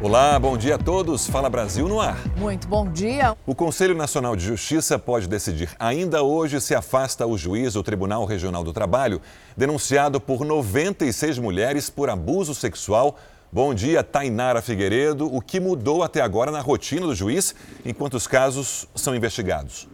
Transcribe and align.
Olá, 0.00 0.38
bom 0.40 0.56
dia 0.56 0.74
a 0.74 0.78
todos. 0.78 1.26
Fala 1.28 1.48
Brasil 1.48 1.88
no 1.88 2.00
ar. 2.00 2.18
Muito 2.36 2.66
bom 2.66 2.90
dia. 2.90 3.36
O 3.46 3.54
Conselho 3.54 3.94
Nacional 3.94 4.34
de 4.34 4.44
Justiça 4.44 4.98
pode 4.98 5.28
decidir 5.28 5.70
ainda 5.78 6.22
hoje 6.22 6.60
se 6.60 6.74
afasta 6.74 7.24
o 7.24 7.38
juiz 7.38 7.74
do 7.74 7.82
Tribunal 7.82 8.24
Regional 8.24 8.64
do 8.64 8.72
Trabalho, 8.72 9.22
denunciado 9.56 10.20
por 10.20 10.44
96 10.44 11.38
mulheres 11.38 11.88
por 11.88 12.10
abuso 12.10 12.54
sexual. 12.54 13.16
Bom 13.52 13.72
dia, 13.72 14.02
Tainara 14.02 14.60
Figueiredo. 14.60 15.32
O 15.32 15.40
que 15.40 15.60
mudou 15.60 16.02
até 16.02 16.20
agora 16.20 16.50
na 16.50 16.60
rotina 16.60 17.06
do 17.06 17.14
juiz 17.14 17.54
enquanto 17.84 18.14
os 18.14 18.26
casos 18.26 18.88
são 18.96 19.14
investigados? 19.14 19.88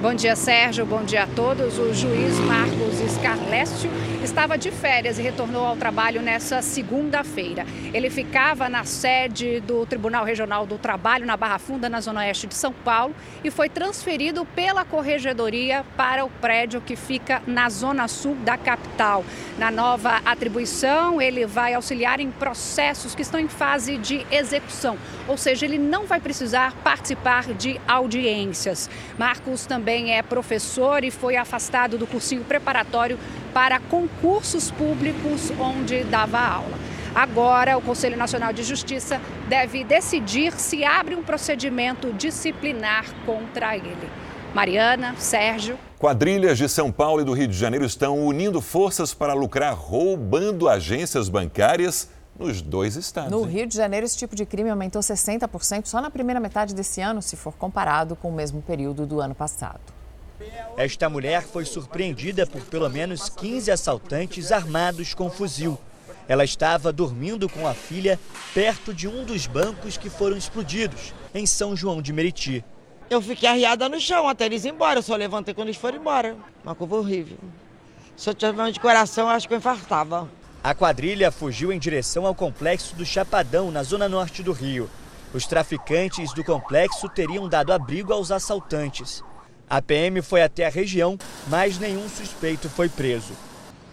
Bom 0.00 0.12
dia, 0.12 0.36
Sérgio. 0.36 0.84
Bom 0.84 1.02
dia 1.04 1.22
a 1.22 1.26
todos. 1.26 1.78
O 1.78 1.94
juiz 1.94 2.38
Marcos 2.40 2.96
Scarlécio 3.14 3.90
estava 4.22 4.58
de 4.58 4.70
férias 4.70 5.18
e 5.18 5.22
retornou 5.22 5.64
ao 5.64 5.74
trabalho 5.74 6.20
nessa 6.20 6.60
segunda-feira. 6.60 7.64
Ele 7.94 8.10
ficava 8.10 8.68
na 8.68 8.84
sede 8.84 9.60
do 9.60 9.86
Tribunal 9.86 10.22
Regional 10.22 10.66
do 10.66 10.76
Trabalho, 10.76 11.24
na 11.24 11.34
Barra 11.34 11.58
Funda, 11.58 11.88
na 11.88 12.00
Zona 12.02 12.20
Oeste 12.20 12.46
de 12.46 12.54
São 12.54 12.74
Paulo, 12.74 13.14
e 13.42 13.50
foi 13.50 13.70
transferido 13.70 14.44
pela 14.44 14.84
corregedoria 14.84 15.82
para 15.96 16.24
o 16.26 16.30
prédio 16.30 16.82
que 16.82 16.94
fica 16.94 17.42
na 17.46 17.70
Zona 17.70 18.06
Sul 18.06 18.34
da 18.44 18.58
capital. 18.58 19.24
Na 19.58 19.70
nova 19.70 20.20
atribuição, 20.26 21.22
ele 21.22 21.46
vai 21.46 21.72
auxiliar 21.72 22.20
em 22.20 22.30
processos 22.30 23.14
que 23.14 23.22
estão 23.22 23.40
em 23.40 23.48
fase 23.48 23.96
de 23.96 24.26
execução, 24.30 24.98
ou 25.26 25.38
seja, 25.38 25.64
ele 25.64 25.78
não 25.78 26.04
vai 26.04 26.20
precisar 26.20 26.74
participar 26.84 27.54
de 27.54 27.80
audiências. 27.88 28.90
Marcos 29.18 29.64
também 29.64 29.85
é 29.88 30.22
professor 30.22 31.04
e 31.04 31.10
foi 31.10 31.36
afastado 31.36 31.96
do 31.96 32.06
cursinho 32.06 32.42
preparatório 32.42 33.18
para 33.54 33.78
concursos 33.78 34.70
públicos 34.70 35.52
onde 35.58 36.02
dava 36.04 36.38
aula. 36.40 36.76
Agora, 37.14 37.78
o 37.78 37.80
Conselho 37.80 38.16
Nacional 38.16 38.52
de 38.52 38.62
Justiça 38.62 39.20
deve 39.48 39.84
decidir 39.84 40.52
se 40.52 40.84
abre 40.84 41.14
um 41.14 41.22
procedimento 41.22 42.12
disciplinar 42.12 43.06
contra 43.24 43.76
ele. 43.76 44.10
Mariana, 44.52 45.14
Sérgio. 45.16 45.78
Quadrilhas 45.98 46.58
de 46.58 46.68
São 46.68 46.92
Paulo 46.92 47.22
e 47.22 47.24
do 47.24 47.32
Rio 47.32 47.48
de 47.48 47.56
Janeiro 47.56 47.86
estão 47.86 48.18
unindo 48.18 48.60
forças 48.60 49.14
para 49.14 49.32
lucrar 49.32 49.74
roubando 49.74 50.68
agências 50.68 51.28
bancárias 51.28 52.10
nos 52.38 52.62
dois 52.62 52.96
estados. 52.96 53.30
No 53.30 53.42
Rio 53.42 53.66
de 53.66 53.76
Janeiro, 53.76 54.06
esse 54.06 54.16
tipo 54.16 54.34
de 54.34 54.44
crime 54.44 54.70
aumentou 54.70 55.00
60% 55.00 55.86
só 55.86 56.00
na 56.00 56.10
primeira 56.10 56.40
metade 56.40 56.74
desse 56.74 57.00
ano, 57.00 57.22
se 57.22 57.36
for 57.36 57.54
comparado 57.54 58.16
com 58.16 58.28
o 58.28 58.32
mesmo 58.32 58.62
período 58.62 59.06
do 59.06 59.20
ano 59.20 59.34
passado. 59.34 59.80
Esta 60.76 61.08
mulher 61.08 61.42
foi 61.42 61.64
surpreendida 61.64 62.46
por 62.46 62.60
pelo 62.62 62.88
menos 62.90 63.28
15 63.28 63.70
assaltantes 63.70 64.52
armados 64.52 65.14
com 65.14 65.30
fuzil. 65.30 65.78
Ela 66.28 66.44
estava 66.44 66.92
dormindo 66.92 67.48
com 67.48 67.66
a 67.66 67.72
filha 67.72 68.18
perto 68.52 68.92
de 68.92 69.08
um 69.08 69.24
dos 69.24 69.46
bancos 69.46 69.96
que 69.96 70.10
foram 70.10 70.36
explodidos, 70.36 71.14
em 71.34 71.46
São 71.46 71.76
João 71.76 72.02
de 72.02 72.12
Meriti. 72.12 72.64
Eu 73.08 73.22
fiquei 73.22 73.48
arriada 73.48 73.88
no 73.88 74.00
chão 74.00 74.28
até 74.28 74.46
eles 74.46 74.64
ir 74.64 74.70
embora, 74.70 74.98
eu 74.98 75.02
só 75.02 75.14
levantei 75.14 75.54
quando 75.54 75.68
eles 75.68 75.80
foram 75.80 75.98
embora. 75.98 76.36
Uma 76.64 76.74
curva 76.74 76.96
horrível. 76.96 77.38
Se 78.16 78.28
eu 78.28 78.34
tivesse 78.34 78.72
de 78.72 78.80
coração, 78.80 79.28
eu 79.28 79.30
acho 79.30 79.46
que 79.46 79.54
eu 79.54 79.58
infartava. 79.58 80.28
A 80.66 80.74
quadrilha 80.74 81.30
fugiu 81.30 81.72
em 81.72 81.78
direção 81.78 82.26
ao 82.26 82.34
complexo 82.34 82.96
do 82.96 83.06
Chapadão, 83.06 83.70
na 83.70 83.84
zona 83.84 84.08
norte 84.08 84.42
do 84.42 84.50
Rio. 84.50 84.90
Os 85.32 85.46
traficantes 85.46 86.34
do 86.34 86.42
complexo 86.42 87.08
teriam 87.08 87.48
dado 87.48 87.72
abrigo 87.72 88.12
aos 88.12 88.32
assaltantes. 88.32 89.22
A 89.70 89.80
PM 89.80 90.20
foi 90.22 90.42
até 90.42 90.66
a 90.66 90.68
região, 90.68 91.16
mas 91.46 91.78
nenhum 91.78 92.08
suspeito 92.08 92.68
foi 92.68 92.88
preso. 92.88 93.32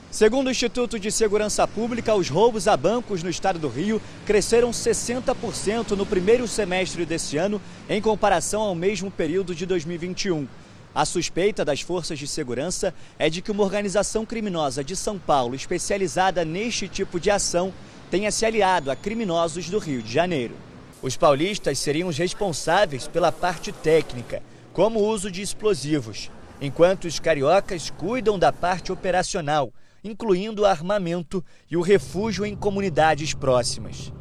Segundo 0.10 0.48
o 0.48 0.50
Instituto 0.50 1.00
de 1.00 1.12
Segurança 1.12 1.68
Pública, 1.68 2.16
os 2.16 2.28
roubos 2.28 2.68
a 2.68 2.76
bancos 2.76 3.22
no 3.22 3.30
estado 3.30 3.60
do 3.60 3.70
Rio 3.70 4.02
cresceram 4.26 4.72
60% 4.72 5.92
no 5.92 6.08
primeiro 6.08 6.48
semestre 6.48 7.06
desse 7.06 7.38
ano, 7.38 7.62
em 7.88 8.02
comparação 8.02 8.64
ao 8.64 8.74
mesmo 8.74 9.12
período 9.12 9.54
de 9.54 9.68
2021. 9.68 10.48
A 10.96 11.06
suspeita 11.06 11.66
das 11.66 11.82
forças 11.82 12.20
de 12.20 12.28
segurança 12.28 12.94
é 13.18 13.28
de 13.28 13.42
que 13.42 13.50
uma 13.50 13.64
organização 13.64 14.26
criminosa 14.26 14.84
de 14.84 14.96
São 14.96 15.18
Paulo, 15.18 15.56
especializada 15.56 16.46
neste 16.46 16.88
tipo 16.88 17.20
de 17.20 17.32
ação, 17.32 17.74
tenha 18.12 18.32
se 18.32 18.46
aliado 18.46 18.92
a 18.92 18.96
criminosos 18.96 19.70
do 19.70 19.80
Rio 19.80 20.04
de 20.04 20.14
Janeiro. 20.14 20.56
Os 21.02 21.18
paulistas 21.18 21.80
seriam 21.80 22.10
os 22.10 22.18
responsáveis 22.18 23.08
pela 23.08 23.32
parte 23.32 23.72
técnica 23.72 24.44
como 24.72 25.00
o 25.00 25.08
uso 25.08 25.32
de 25.32 25.42
explosivos, 25.42 26.30
enquanto 26.62 27.06
os 27.06 27.20
cariocas 27.20 27.90
cuidam 27.90 28.38
da 28.38 28.52
parte 28.52 28.92
operacional, 28.92 29.74
incluindo 30.04 30.66
armamento 30.66 31.44
e 31.70 31.76
o 31.76 31.82
refúgio 31.82 32.46
em 32.46 32.56
comunidades 32.56 33.34
próximas. 33.34 34.14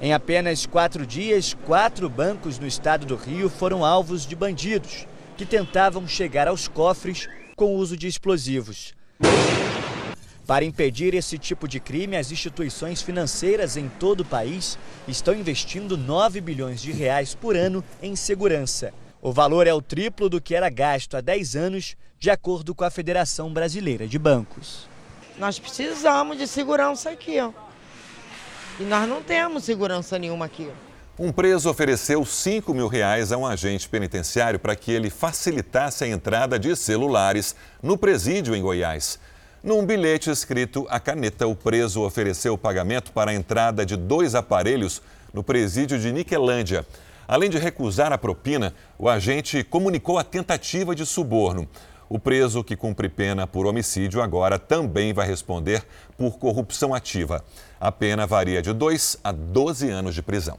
Em 0.00 0.12
apenas 0.12 0.64
quatro 0.64 1.04
dias, 1.04 1.54
quatro 1.66 2.08
bancos 2.08 2.56
no 2.56 2.66
estado 2.68 3.04
do 3.04 3.16
Rio 3.16 3.50
foram 3.50 3.84
alvos 3.84 4.24
de 4.24 4.36
bandidos 4.36 5.06
que 5.36 5.44
tentavam 5.44 6.06
chegar 6.06 6.46
aos 6.46 6.68
cofres 6.68 7.28
com 7.56 7.74
o 7.74 7.76
uso 7.76 7.96
de 7.96 8.06
explosivos. 8.06 8.94
Para 10.46 10.64
impedir 10.64 11.14
esse 11.14 11.36
tipo 11.36 11.66
de 11.66 11.80
crime, 11.80 12.16
as 12.16 12.30
instituições 12.30 13.02
financeiras 13.02 13.76
em 13.76 13.88
todo 13.88 14.20
o 14.20 14.24
país 14.24 14.78
estão 15.08 15.34
investindo 15.34 15.96
9 15.96 16.40
bilhões 16.40 16.80
de 16.80 16.92
reais 16.92 17.34
por 17.34 17.56
ano 17.56 17.84
em 18.00 18.14
segurança. 18.14 18.94
O 19.20 19.32
valor 19.32 19.66
é 19.66 19.74
o 19.74 19.82
triplo 19.82 20.28
do 20.28 20.40
que 20.40 20.54
era 20.54 20.70
gasto 20.70 21.16
há 21.16 21.20
10 21.20 21.56
anos, 21.56 21.96
de 22.20 22.30
acordo 22.30 22.72
com 22.72 22.84
a 22.84 22.90
Federação 22.90 23.52
Brasileira 23.52 24.06
de 24.06 24.16
Bancos. 24.16 24.88
Nós 25.36 25.58
precisamos 25.58 26.38
de 26.38 26.46
segurança 26.46 27.10
aqui, 27.10 27.40
ó. 27.40 27.52
E 28.80 28.84
nós 28.84 29.08
não 29.08 29.20
temos 29.20 29.64
segurança 29.64 30.18
nenhuma 30.18 30.44
aqui. 30.44 30.70
Um 31.18 31.32
preso 31.32 31.68
ofereceu 31.68 32.24
5 32.24 32.72
mil 32.72 32.86
reais 32.86 33.32
a 33.32 33.36
um 33.36 33.44
agente 33.44 33.88
penitenciário 33.88 34.56
para 34.56 34.76
que 34.76 34.92
ele 34.92 35.10
facilitasse 35.10 36.04
a 36.04 36.06
entrada 36.06 36.60
de 36.60 36.76
celulares 36.76 37.56
no 37.82 37.98
presídio 37.98 38.54
em 38.54 38.62
Goiás. 38.62 39.18
Num 39.64 39.84
bilhete 39.84 40.30
escrito 40.30 40.86
a 40.88 41.00
caneta, 41.00 41.44
o 41.48 41.56
preso 41.56 42.02
ofereceu 42.02 42.54
o 42.54 42.58
pagamento 42.58 43.10
para 43.10 43.32
a 43.32 43.34
entrada 43.34 43.84
de 43.84 43.96
dois 43.96 44.36
aparelhos 44.36 45.02
no 45.34 45.42
presídio 45.42 45.98
de 45.98 46.12
Niquelândia. 46.12 46.86
Além 47.26 47.50
de 47.50 47.58
recusar 47.58 48.12
a 48.12 48.16
propina, 48.16 48.72
o 48.96 49.08
agente 49.08 49.64
comunicou 49.64 50.18
a 50.18 50.24
tentativa 50.24 50.94
de 50.94 51.04
suborno. 51.04 51.68
O 52.10 52.18
preso 52.18 52.64
que 52.64 52.74
cumpre 52.74 53.08
pena 53.08 53.46
por 53.46 53.66
homicídio 53.66 54.22
agora 54.22 54.58
também 54.58 55.12
vai 55.12 55.26
responder 55.26 55.84
por 56.16 56.38
corrupção 56.38 56.94
ativa. 56.94 57.44
A 57.78 57.92
pena 57.92 58.26
varia 58.26 58.62
de 58.62 58.72
2 58.72 59.18
a 59.22 59.30
12 59.30 59.90
anos 59.90 60.14
de 60.14 60.22
prisão. 60.22 60.58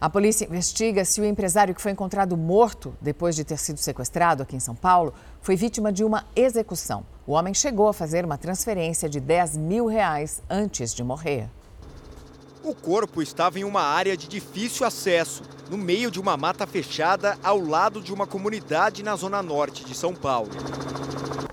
A 0.00 0.10
polícia 0.10 0.46
investiga 0.46 1.04
se 1.04 1.20
o 1.20 1.24
empresário 1.24 1.74
que 1.74 1.80
foi 1.80 1.92
encontrado 1.92 2.36
morto 2.36 2.96
depois 3.00 3.36
de 3.36 3.44
ter 3.44 3.58
sido 3.58 3.78
sequestrado 3.78 4.42
aqui 4.42 4.56
em 4.56 4.60
São 4.60 4.74
Paulo 4.74 5.14
foi 5.40 5.54
vítima 5.54 5.92
de 5.92 6.02
uma 6.02 6.24
execução. 6.34 7.04
O 7.26 7.32
homem 7.32 7.54
chegou 7.54 7.86
a 7.86 7.92
fazer 7.92 8.24
uma 8.24 8.38
transferência 8.38 9.08
de 9.08 9.20
10 9.20 9.56
mil 9.56 9.86
reais 9.86 10.42
antes 10.48 10.94
de 10.94 11.04
morrer. 11.04 11.48
O 12.62 12.74
corpo 12.74 13.22
estava 13.22 13.58
em 13.58 13.64
uma 13.64 13.80
área 13.80 14.14
de 14.14 14.28
difícil 14.28 14.86
acesso, 14.86 15.42
no 15.70 15.78
meio 15.78 16.10
de 16.10 16.20
uma 16.20 16.36
mata 16.36 16.66
fechada 16.66 17.38
ao 17.42 17.58
lado 17.58 18.02
de 18.02 18.12
uma 18.12 18.26
comunidade 18.26 19.02
na 19.02 19.16
zona 19.16 19.42
norte 19.42 19.82
de 19.82 19.94
São 19.94 20.14
Paulo. 20.14 20.50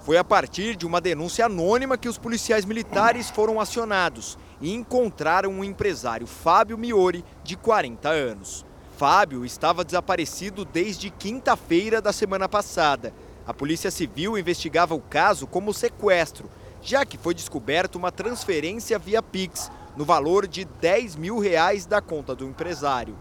Foi 0.02 0.18
a 0.18 0.24
partir 0.24 0.76
de 0.76 0.86
uma 0.86 1.00
denúncia 1.00 1.46
anônima 1.46 1.98
que 1.98 2.10
os 2.10 2.18
policiais 2.18 2.66
militares 2.66 3.30
foram 3.30 3.60
acionados 3.60 4.38
e 4.60 4.74
encontraram 4.74 5.58
o 5.58 5.64
empresário 5.64 6.28
Fábio 6.28 6.78
Miori, 6.78 7.24
de 7.42 7.56
40 7.56 8.10
anos. 8.10 8.66
Fábio 8.98 9.46
estava 9.46 9.86
desaparecido 9.86 10.66
desde 10.66 11.10
quinta-feira 11.10 12.02
da 12.02 12.12
semana 12.12 12.50
passada. 12.50 13.14
A 13.46 13.54
Polícia 13.54 13.90
Civil 13.90 14.38
investigava 14.38 14.94
o 14.94 15.00
caso 15.00 15.48
como 15.48 15.74
sequestro, 15.74 16.50
já 16.82 17.06
que 17.06 17.18
foi 17.18 17.34
descoberto 17.34 17.96
uma 17.96 18.12
transferência 18.12 19.00
via 19.00 19.22
Pix, 19.22 19.72
no 19.98 20.06
valor 20.06 20.48
de 20.48 20.64
10 20.64 21.16
mil 21.16 21.40
reais 21.40 21.88
da 21.88 22.00
conta 22.00 22.36
do 22.36 22.46
empresário. 22.46 23.18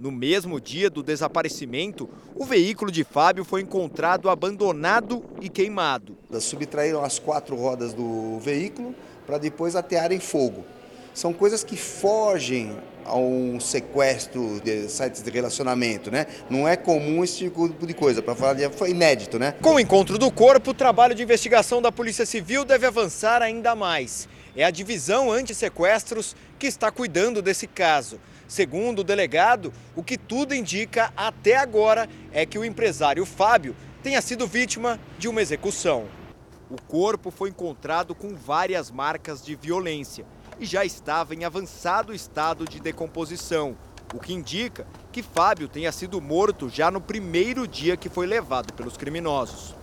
No 0.00 0.10
mesmo 0.10 0.58
dia 0.58 0.88
do 0.88 1.02
desaparecimento, 1.02 2.08
o 2.34 2.44
veículo 2.44 2.90
de 2.90 3.04
Fábio 3.04 3.44
foi 3.44 3.60
encontrado 3.60 4.30
abandonado 4.30 5.22
e 5.42 5.50
queimado. 5.50 6.16
Subtraíram 6.40 7.04
as 7.04 7.18
quatro 7.18 7.54
rodas 7.54 7.92
do 7.92 8.38
veículo, 8.38 8.94
para 9.26 9.36
depois 9.36 9.76
atearem 9.76 10.18
fogo. 10.18 10.64
São 11.12 11.34
coisas 11.34 11.62
que 11.62 11.76
fogem 11.76 12.78
a 13.06 13.16
um 13.16 13.58
sequestro 13.60 14.60
de 14.62 14.88
sites 14.88 15.22
de 15.22 15.30
relacionamento, 15.30 16.10
né? 16.10 16.26
Não 16.50 16.66
é 16.66 16.76
comum 16.76 17.22
esse 17.22 17.38
tipo 17.38 17.68
de 17.68 17.94
coisa, 17.94 18.20
para 18.20 18.34
falar 18.34 18.54
de 18.54 18.68
foi 18.70 18.90
inédito, 18.90 19.38
né? 19.38 19.54
Com 19.62 19.74
o 19.74 19.80
encontro 19.80 20.18
do 20.18 20.30
corpo, 20.30 20.72
o 20.72 20.74
trabalho 20.74 21.14
de 21.14 21.22
investigação 21.22 21.80
da 21.80 21.92
Polícia 21.92 22.26
Civil 22.26 22.64
deve 22.64 22.86
avançar 22.86 23.42
ainda 23.42 23.74
mais. 23.74 24.28
É 24.56 24.64
a 24.64 24.70
divisão 24.70 25.30
anti-sequestros 25.30 26.34
que 26.58 26.66
está 26.66 26.90
cuidando 26.90 27.40
desse 27.40 27.66
caso. 27.66 28.18
Segundo 28.48 29.00
o 29.00 29.04
delegado, 29.04 29.72
o 29.94 30.02
que 30.02 30.16
tudo 30.16 30.54
indica 30.54 31.12
até 31.16 31.56
agora 31.56 32.08
é 32.32 32.44
que 32.44 32.58
o 32.58 32.64
empresário 32.64 33.24
Fábio 33.24 33.76
tenha 34.02 34.20
sido 34.22 34.46
vítima 34.46 34.98
de 35.18 35.28
uma 35.28 35.42
execução. 35.42 36.06
O 36.68 36.80
corpo 36.80 37.30
foi 37.30 37.50
encontrado 37.50 38.14
com 38.14 38.34
várias 38.34 38.90
marcas 38.90 39.44
de 39.44 39.54
violência 39.54 40.24
e 40.58 40.64
já 40.64 40.84
estava 40.84 41.34
em 41.34 41.44
avançado 41.44 42.14
estado 42.14 42.64
de 42.64 42.80
decomposição, 42.80 43.76
o 44.14 44.18
que 44.18 44.32
indica 44.32 44.86
que 45.12 45.22
Fábio 45.22 45.68
tenha 45.68 45.90
sido 45.92 46.20
morto 46.20 46.68
já 46.68 46.90
no 46.90 47.00
primeiro 47.00 47.66
dia 47.66 47.96
que 47.96 48.08
foi 48.08 48.26
levado 48.26 48.72
pelos 48.72 48.96
criminosos. 48.96 49.74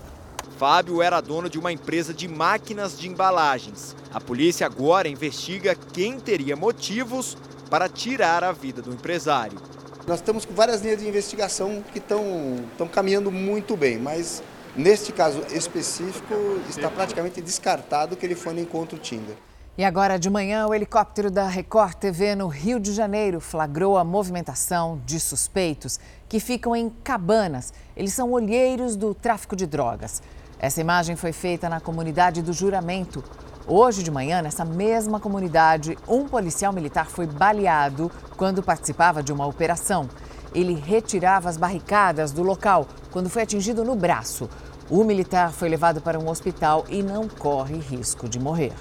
Fábio 0.58 1.02
era 1.02 1.20
dono 1.20 1.50
de 1.50 1.58
uma 1.60 1.72
empresa 1.72 2.14
de 2.14 2.28
máquinas 2.28 2.98
de 2.98 3.10
embalagens. 3.10 3.96
A 4.14 4.22
polícia 4.22 4.66
agora 4.66 5.08
investiga 5.08 5.75
quem 5.75 6.20
teria 6.20 6.56
motivos 6.56 7.36
para 7.70 7.90
tirar 7.90 8.44
a 8.44 8.52
vida 8.52 8.81
do 8.81 8.94
empresário. 8.94 9.58
Nós 10.06 10.20
estamos 10.20 10.46
com 10.46 10.54
várias 10.54 10.81
linhas 10.81 11.00
de 11.00 11.08
investigação 11.08 11.84
que 11.92 11.98
estão 11.98 12.88
caminhando 12.92 13.31
muito 13.31 13.75
bem, 13.75 13.98
mas 13.98 14.44
neste 14.75 15.12
caso 15.12 15.42
específico 15.52 16.34
está 16.70 16.90
praticamente 16.90 17.42
descartado 17.42 18.16
que 18.16 18.25
ele 18.25 18.36
foi 18.36 18.54
no 18.54 18.60
encontro 18.60 18.98
Tinder. 19.00 19.36
E 19.75 19.84
agora 19.84 20.20
de 20.20 20.30
manhã, 20.30 20.68
o 20.68 20.74
helicóptero 20.75 21.31
da 21.31 21.48
Record 21.48 21.96
TV 21.96 22.36
no 22.36 22.48
Rio 22.48 22.80
de 22.80 22.94
Janeiro 22.94 23.40
flagrou 23.40 23.98
a 23.98 24.04
movimentação 24.04 25.02
de 25.04 25.20
suspeitos 25.20 26.00
que 26.30 26.40
ficam 26.40 26.75
em 26.75 26.92
cabanas. 26.92 27.74
Eles 27.98 28.14
são 28.14 28.31
olheiros 28.31 28.96
do 28.96 29.16
tráfico 29.16 29.56
de 29.56 29.66
drogas. 29.66 30.22
Essa 30.60 30.80
imagem 30.80 31.16
foi 31.16 31.31
feita 31.31 31.68
na 31.68 31.80
comunidade 31.80 32.44
do 32.44 32.54
Juramento. 32.54 33.24
Hoje 33.66 34.04
de 34.04 34.12
manhã, 34.12 34.44
nessa 34.44 34.64
mesma 34.64 35.20
comunidade, 35.20 35.98
um 36.08 36.28
policial 36.28 36.72
militar 36.72 37.08
foi 37.08 37.25
baleado 37.25 38.12
quando 38.38 38.62
participava 38.62 39.24
de 39.24 39.34
uma 39.34 39.48
operação. 39.48 40.08
Ele 40.54 40.75
retirava 40.75 41.50
as 41.50 41.58
barricadas 41.58 42.31
do 42.31 42.44
local 42.44 42.88
quando 43.10 43.28
foi 43.28 43.42
atingido 43.42 43.84
no 43.84 43.96
braço. 43.96 44.48
O 44.88 45.04
militar 45.04 45.52
foi 45.52 45.68
levado 45.68 46.00
para 46.00 46.20
um 46.20 46.30
hospital 46.30 46.86
e 46.90 47.02
não 47.02 47.28
corre 47.28 47.80
risco 47.80 48.30
de 48.30 48.40
morrer. 48.40 48.72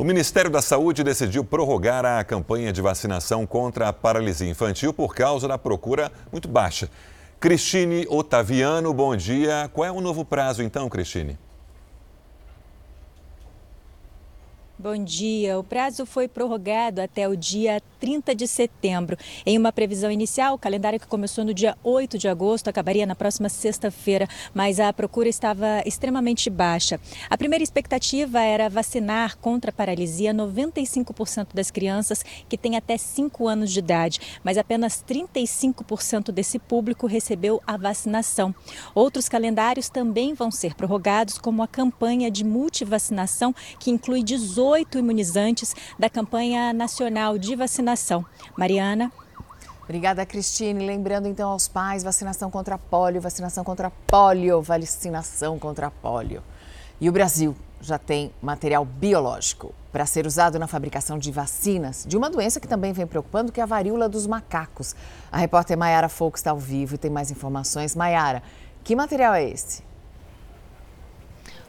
O 0.00 0.02
Ministério 0.02 0.50
da 0.50 0.62
Saúde 0.62 1.04
decidiu 1.04 1.44
prorrogar 1.44 2.06
a 2.06 2.24
campanha 2.24 2.72
de 2.72 2.80
vacinação 2.80 3.46
contra 3.46 3.86
a 3.86 3.92
paralisia 3.92 4.48
infantil 4.48 4.94
por 4.94 5.14
causa 5.14 5.46
da 5.46 5.58
procura 5.58 6.10
muito 6.32 6.48
baixa. 6.48 6.88
Cristine 7.38 8.06
Otaviano, 8.08 8.94
bom 8.94 9.14
dia. 9.14 9.68
Qual 9.74 9.86
é 9.86 9.92
o 9.92 10.00
novo 10.00 10.24
prazo 10.24 10.62
então, 10.62 10.88
Cristine? 10.88 11.38
Bom 14.82 14.96
dia. 15.04 15.58
O 15.58 15.62
prazo 15.62 16.06
foi 16.06 16.26
prorrogado 16.26 17.02
até 17.02 17.28
o 17.28 17.36
dia 17.36 17.82
30 18.00 18.34
de 18.34 18.46
setembro. 18.46 19.14
Em 19.44 19.58
uma 19.58 19.70
previsão 19.70 20.10
inicial, 20.10 20.54
o 20.54 20.58
calendário 20.58 20.98
que 20.98 21.06
começou 21.06 21.44
no 21.44 21.52
dia 21.52 21.76
8 21.84 22.16
de 22.16 22.26
agosto 22.26 22.68
acabaria 22.68 23.04
na 23.04 23.14
próxima 23.14 23.50
sexta-feira, 23.50 24.26
mas 24.54 24.80
a 24.80 24.90
procura 24.90 25.28
estava 25.28 25.82
extremamente 25.84 26.48
baixa. 26.48 26.98
A 27.28 27.36
primeira 27.36 27.62
expectativa 27.62 28.40
era 28.40 28.70
vacinar 28.70 29.36
contra 29.36 29.68
a 29.68 29.74
paralisia 29.74 30.32
95% 30.32 31.48
das 31.52 31.70
crianças 31.70 32.24
que 32.48 32.56
têm 32.56 32.74
até 32.74 32.96
5 32.96 33.46
anos 33.46 33.70
de 33.70 33.80
idade, 33.80 34.18
mas 34.42 34.56
apenas 34.56 35.04
35% 35.06 36.32
desse 36.32 36.58
público 36.58 37.06
recebeu 37.06 37.60
a 37.66 37.76
vacinação. 37.76 38.54
Outros 38.94 39.28
calendários 39.28 39.90
também 39.90 40.32
vão 40.32 40.50
ser 40.50 40.74
prorrogados, 40.74 41.36
como 41.36 41.62
a 41.62 41.68
campanha 41.68 42.30
de 42.30 42.42
multivacinação, 42.44 43.54
que 43.78 43.90
inclui 43.90 44.22
18 44.22 44.69
oito 44.70 44.98
imunizantes 44.98 45.74
da 45.98 46.08
campanha 46.08 46.72
nacional 46.72 47.36
de 47.36 47.54
vacinação. 47.54 48.24
Mariana. 48.56 49.12
Obrigada, 49.82 50.24
Cristine. 50.24 50.86
Lembrando 50.86 51.26
então 51.26 51.50
aos 51.50 51.66
pais, 51.66 52.04
vacinação 52.04 52.50
contra 52.50 52.78
pólio, 52.78 53.20
vacinação 53.20 53.64
contra 53.64 53.90
pólio, 53.90 54.62
vacinação 54.62 55.58
contra 55.58 55.90
pólio. 55.90 56.42
E 57.00 57.08
o 57.08 57.12
Brasil 57.12 57.56
já 57.80 57.98
tem 57.98 58.30
material 58.40 58.84
biológico 58.84 59.74
para 59.90 60.06
ser 60.06 60.26
usado 60.26 60.58
na 60.58 60.68
fabricação 60.68 61.18
de 61.18 61.32
vacinas 61.32 62.04
de 62.06 62.16
uma 62.16 62.30
doença 62.30 62.60
que 62.60 62.68
também 62.68 62.92
vem 62.92 63.06
preocupando, 63.06 63.50
que 63.50 63.58
é 63.58 63.62
a 63.62 63.66
varíola 63.66 64.08
dos 64.08 64.26
macacos. 64.26 64.94
A 65.32 65.38
repórter 65.38 65.76
Maiara 65.76 66.08
Foux 66.08 66.38
está 66.38 66.52
ao 66.52 66.58
vivo 66.58 66.94
e 66.94 66.98
tem 66.98 67.10
mais 67.10 67.30
informações. 67.30 67.96
Maiara, 67.96 68.42
que 68.84 68.94
material 68.94 69.34
é 69.34 69.48
esse? 69.48 69.89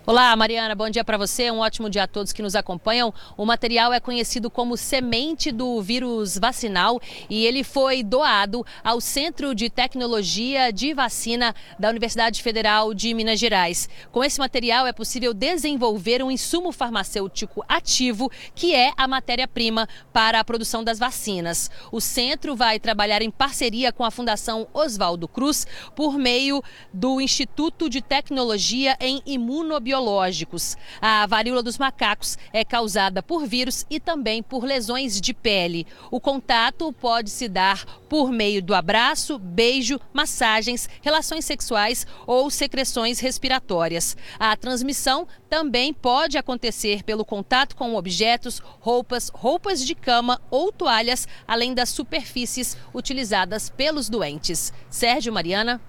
Olá, 0.04 0.36
Mariana, 0.36 0.74
bom 0.74 0.90
dia 0.90 1.04
para 1.04 1.16
você. 1.16 1.52
Um 1.52 1.60
ótimo 1.60 1.88
dia 1.88 2.06
a 2.06 2.08
todos 2.08 2.34
que 2.34 2.42
nos 2.42 2.56
acompanham. 2.56 3.14
O 3.38 3.46
material 3.46 3.94
é 3.94 4.00
conhecido 4.00 4.50
como 4.50 4.76
semente 4.76 5.52
do 5.52 5.80
vírus 5.80 6.40
vacinal 6.40 7.00
e 7.30 7.46
ele 7.46 7.64
foi 7.64 8.02
doado 8.02 8.66
ao 8.84 9.00
Centro 9.00 9.54
de 9.54 9.70
Tecnologia 9.70 10.74
de 10.74 10.92
Vacina 10.92 11.54
da 11.78 11.88
Universidade 11.88 12.42
Federal 12.42 12.96
de 12.96 13.14
Minas 13.14 13.40
Gerais. 13.40 13.88
Com 14.12 14.24
esse 14.24 14.40
material 14.40 14.88
é 14.88 14.92
possível 14.92 15.36
desenvolver 15.36 16.24
um 16.24 16.32
insumo 16.32 16.72
farmacêutico 16.72 17.64
ativo, 17.70 18.32
que 18.56 18.74
é 18.74 18.92
a 18.98 19.08
matéria-prima 19.08 19.88
para 20.12 20.40
a 20.40 20.44
produção 20.44 20.84
das 20.84 20.98
vacinas. 20.98 21.70
O 21.92 22.02
centro 22.02 22.56
vai 22.56 22.80
trabalhar 22.80 23.22
em 23.22 23.30
parceria 23.30 23.94
com 23.94 24.04
a 24.04 24.10
Fundação 24.10 24.68
Oswaldo 24.74 25.28
Cruz 25.28 25.68
por 25.96 26.18
meio 26.18 26.64
do 26.92 27.22
Instituto 27.22 27.88
de 27.88 28.02
Tecnologia 28.02 28.98
em 29.00 29.22
Imunobiologia 29.28 29.91
biológicos. 29.92 30.78
A 31.02 31.28
varíola 31.28 31.62
dos 31.62 31.78
macacos 31.78 32.38
é 32.54 32.64
causada 32.64 33.22
por 33.22 33.46
vírus 33.46 33.86
e 33.90 34.00
também 34.00 34.42
por 34.42 34.64
lesões 34.64 35.20
de 35.20 35.34
pele. 35.34 35.86
O 36.10 36.18
contato 36.18 36.94
pode 36.94 37.30
se 37.30 37.50
dar 37.50 37.84
por 38.08 38.32
meio 38.32 38.62
do 38.62 38.74
abraço, 38.74 39.38
beijo, 39.38 40.00
massagens, 40.14 40.90
relações 41.02 41.44
sexuais 41.44 42.08
ou 42.26 42.50
secreções 42.50 43.20
respiratórias. 43.20 44.16
A 44.40 44.56
transmissão 44.56 45.28
também 45.50 45.94
pode 45.94 46.38
acontecer 46.38 47.04
pelo 47.04 47.26
contato 47.26 47.76
com 47.76 47.96
objetos, 47.96 48.60
roupas, 48.80 49.30
roupas 49.34 49.86
de 49.86 49.94
cama 49.94 50.40
ou 50.50 50.72
toalhas, 50.72 51.28
além 51.46 51.74
das 51.74 51.90
superfícies 51.90 52.78
utilizadas 52.94 53.70
pelos 53.70 54.08
doentes. 54.08 54.72
Sérgio 54.90 55.34
Mariana. 55.34 55.82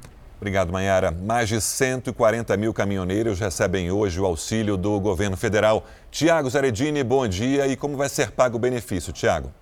Obrigado, 0.42 0.72
Mayara. 0.72 1.12
Mais 1.12 1.48
de 1.48 1.60
140 1.60 2.56
mil 2.56 2.74
caminhoneiros 2.74 3.38
recebem 3.38 3.92
hoje 3.92 4.18
o 4.18 4.26
auxílio 4.26 4.76
do 4.76 4.98
governo 4.98 5.36
federal. 5.36 5.86
Tiago 6.10 6.50
Zaredini, 6.50 7.04
bom 7.04 7.28
dia. 7.28 7.68
E 7.68 7.76
como 7.76 7.96
vai 7.96 8.08
ser 8.08 8.32
pago 8.32 8.56
o 8.56 8.58
benefício, 8.58 9.12
Tiago? 9.12 9.52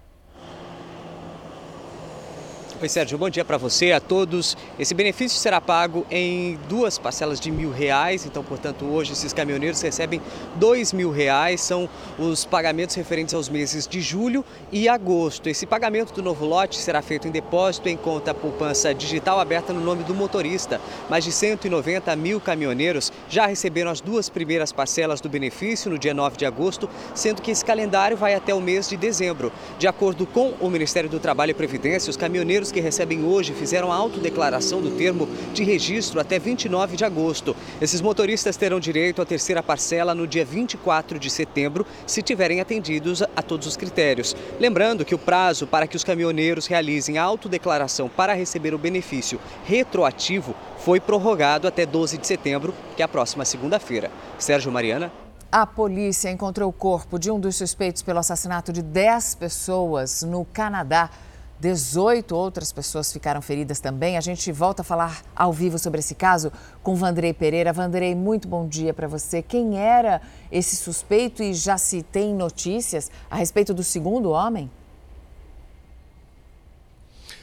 Oi, 2.83 2.89
Sérgio, 2.89 3.19
bom 3.19 3.29
dia 3.29 3.45
para 3.45 3.59
você, 3.59 3.93
a 3.93 4.01
todos. 4.01 4.57
Esse 4.79 4.95
benefício 4.95 5.39
será 5.39 5.61
pago 5.61 6.07
em 6.11 6.59
duas 6.67 6.99
parcelas 6.99 7.39
de 7.39 7.51
mil 7.51 7.71
reais, 7.71 8.25
então, 8.25 8.43
portanto, 8.43 8.87
hoje 8.87 9.13
esses 9.13 9.35
caminhoneiros 9.35 9.83
recebem 9.83 10.19
dois 10.55 10.91
mil 10.91 11.11
reais, 11.11 11.61
são 11.61 11.87
os 12.19 12.47
pagamentos 12.47 12.97
referentes 12.97 13.35
aos 13.35 13.51
meses 13.51 13.87
de 13.87 14.01
julho 14.01 14.43
e 14.73 14.89
agosto. 14.89 15.51
Esse 15.51 15.67
pagamento 15.67 16.15
do 16.15 16.23
novo 16.23 16.47
lote 16.47 16.79
será 16.79 17.03
feito 17.03 17.29
em 17.29 17.31
depósito 17.31 17.87
em 17.87 17.99
conta 17.99 18.33
poupança 18.33 18.95
digital 18.95 19.39
aberta 19.39 19.75
no 19.75 19.81
nome 19.83 20.03
do 20.03 20.15
motorista. 20.15 20.81
Mais 21.11 21.23
de 21.23 21.33
190 21.33 22.17
mil 22.17 22.41
caminhoneiros 22.41 23.13
já 23.29 23.45
receberam 23.45 23.91
as 23.91 24.01
duas 24.01 24.31
primeiras 24.31 24.73
parcelas 24.73 25.21
do 25.21 25.29
benefício 25.29 25.91
no 25.91 25.99
dia 25.99 26.15
9 26.15 26.39
de 26.39 26.47
agosto, 26.47 26.89
sendo 27.15 27.43
que 27.43 27.51
esse 27.51 27.63
calendário 27.63 28.17
vai 28.17 28.33
até 28.33 28.55
o 28.55 28.61
mês 28.61 28.89
de 28.89 28.97
dezembro. 28.97 29.53
De 29.79 29.87
acordo 29.87 30.27
com 30.27 30.55
o 30.59 30.71
Ministério 30.71 31.11
do 31.11 31.21
Trabalho 31.21 31.51
e 31.51 31.55
Previdência, 31.55 32.09
os 32.09 32.17
caminhoneiros 32.17 32.70
que 32.71 32.81
recebem 32.81 33.25
hoje 33.25 33.53
fizeram 33.53 33.93
a 33.93 33.97
autodeclaração 33.97 34.81
do 34.81 34.91
termo 34.91 35.29
de 35.53 35.65
registro 35.65 36.21
até 36.21 36.39
29 36.39 36.97
de 36.97 37.05
agosto. 37.05 37.57
Esses 37.81 38.01
motoristas 38.01 38.57
terão 38.57 38.81
direito 38.81 39.23
à 39.23 39.27
terceira 39.27 39.63
parcela 39.63 40.15
no 40.15 40.27
dia 40.27 40.45
24 40.45 41.19
de 41.19 41.31
setembro, 41.31 41.87
se 42.07 42.23
tiverem 42.23 42.61
atendidos 42.61 43.23
a 43.23 43.43
todos 43.43 43.67
os 43.67 43.77
critérios. 43.77 44.37
Lembrando 44.59 45.05
que 45.05 45.15
o 45.15 45.19
prazo 45.19 45.67
para 45.67 45.87
que 45.87 45.97
os 45.97 46.05
caminhoneiros 46.05 46.67
realizem 46.67 47.19
a 47.19 47.23
autodeclaração 47.23 48.09
para 48.09 48.35
receber 48.35 48.75
o 48.75 48.79
benefício 48.79 49.41
retroativo 49.65 50.55
foi 50.79 50.99
prorrogado 51.01 51.69
até 51.69 51.85
12 51.85 52.19
de 52.19 52.27
setembro, 52.27 52.75
que 52.97 53.03
é 53.03 53.05
a 53.05 53.09
próxima 53.09 53.45
segunda-feira. 53.45 54.11
Sérgio 54.39 54.73
Mariana. 54.73 55.13
A 55.53 55.67
polícia 55.67 56.31
encontrou 56.31 56.71
o 56.71 56.73
corpo 56.73 57.19
de 57.19 57.29
um 57.29 57.41
dos 57.41 57.57
suspeitos 57.57 58.03
pelo 58.03 58.21
assassinato 58.21 58.73
de 58.73 58.83
10 58.83 59.35
pessoas 59.35 60.23
no 60.23 60.45
Canadá. 60.45 61.11
18 61.61 62.35
outras 62.35 62.73
pessoas 62.73 63.13
ficaram 63.13 63.43
feridas 63.43 63.81
também. 63.81 64.17
A 64.17 64.21
gente 64.21 64.51
volta 64.51 64.81
a 64.81 64.85
falar 64.85 65.23
ao 65.37 65.53
vivo 65.53 65.79
sobre 65.79 66.01
esse 66.01 66.15
caso 66.15 66.51
com 66.83 66.95
Vandrei 66.95 67.35
Pereira. 67.35 67.73
Vandrei, 67.73 68.15
muito 68.15 68.49
bom 68.49 68.67
dia 68.67 68.95
para 68.95 69.07
você. 69.07 69.43
Quem 69.43 69.79
era 69.79 70.23
esse 70.51 70.75
suspeito 70.77 71.43
e 71.43 71.53
já 71.53 71.77
se 71.77 72.03
tem 72.03 72.35
notícias 72.35 73.11
a 73.31 73.37
respeito 73.37 73.75
do 73.75 73.85
segundo 73.85 74.31
homem? 74.31 74.71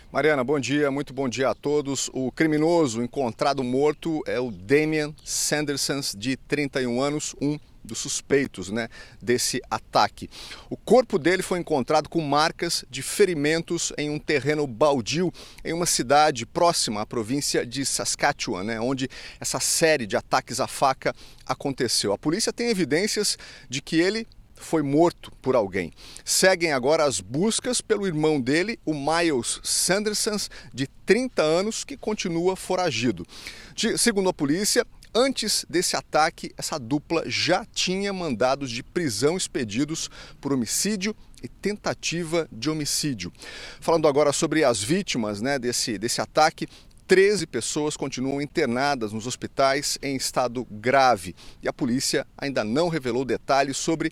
Mariana, 0.09 0.41
bom 0.41 0.57
dia, 0.57 0.89
muito 0.89 1.13
bom 1.13 1.27
dia 1.27 1.49
a 1.49 1.53
todos. 1.53 2.09
O 2.13 2.31
criminoso 2.31 3.03
encontrado 3.03 3.61
morto 3.61 4.23
é 4.25 4.39
o 4.39 4.49
Damian 4.49 5.13
Sanderson, 5.21 5.99
de 6.15 6.37
31 6.37 7.01
anos, 7.01 7.35
um 7.41 7.59
dos 7.83 7.97
suspeitos 7.97 8.69
né, 8.69 8.87
desse 9.21 9.61
ataque. 9.69 10.29
O 10.69 10.77
corpo 10.77 11.19
dele 11.19 11.43
foi 11.43 11.59
encontrado 11.59 12.07
com 12.07 12.21
marcas 12.21 12.85
de 12.89 13.01
ferimentos 13.01 13.91
em 13.97 14.09
um 14.09 14.17
terreno 14.17 14.65
baldio 14.65 15.31
em 15.63 15.73
uma 15.73 15.85
cidade 15.85 16.45
próxima 16.45 17.01
à 17.01 17.05
província 17.05 17.65
de 17.65 17.85
Saskatchewan, 17.85 18.63
né, 18.63 18.79
onde 18.79 19.09
essa 19.41 19.59
série 19.59 20.07
de 20.07 20.15
ataques 20.15 20.61
à 20.61 20.67
faca 20.67 21.13
aconteceu. 21.45 22.13
A 22.13 22.17
polícia 22.17 22.53
tem 22.53 22.69
evidências 22.69 23.37
de 23.69 23.81
que 23.81 23.99
ele 23.99 24.25
foi 24.57 24.81
morto 24.81 25.31
por 25.41 25.55
alguém. 25.55 25.91
Seguem 26.25 26.73
agora 26.73 27.05
as 27.05 27.21
buscas 27.21 27.79
pelo 27.81 28.07
irmão 28.07 28.41
dele, 28.41 28.79
o 28.85 28.93
Miles 28.93 29.59
Sanderson, 29.63 30.37
de 30.73 30.87
30 31.05 31.41
anos, 31.41 31.83
que 31.83 31.95
continua 31.95 32.55
foragido. 32.55 33.25
De, 33.73 33.97
segundo 33.97 34.29
a 34.29 34.33
polícia, 34.33 34.85
Antes 35.15 35.65
desse 35.67 35.95
ataque, 35.95 36.53
essa 36.55 36.77
dupla 36.77 37.23
já 37.25 37.65
tinha 37.65 38.13
mandados 38.13 38.69
de 38.69 38.83
prisão 38.83 39.35
expedidos 39.35 40.11
por 40.39 40.53
homicídio 40.53 41.15
e 41.41 41.47
tentativa 41.47 42.47
de 42.51 42.69
homicídio. 42.69 43.33
Falando 43.79 44.07
agora 44.07 44.31
sobre 44.31 44.63
as 44.63 44.83
vítimas 44.83 45.41
né, 45.41 45.57
desse, 45.57 45.97
desse 45.97 46.21
ataque, 46.21 46.67
13 47.07 47.47
pessoas 47.47 47.95
continuam 47.95 48.41
internadas 48.41 49.13
nos 49.13 49.25
hospitais 49.25 49.97
em 50.01 50.15
estado 50.17 50.67
grave 50.69 51.33
e 51.63 51.67
a 51.67 51.73
polícia 51.73 52.27
ainda 52.37 52.65
não 52.65 52.89
revelou 52.89 53.23
detalhes 53.23 53.77
sobre 53.77 54.11